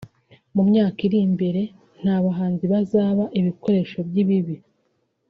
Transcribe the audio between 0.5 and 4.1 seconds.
mu myaka iri imbere nta bahanzi bazaba ibikoresho